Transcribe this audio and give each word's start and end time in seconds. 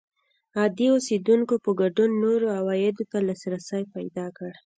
عادي 0.59 0.87
اوسېدونکو 0.93 1.53
په 1.65 1.71
ګډون 1.81 2.09
نورو 2.23 2.47
عوایدو 2.57 3.03
ته 3.11 3.17
لاسرسی 3.27 3.83
پیدا 3.95 4.25
کړ 4.37 4.51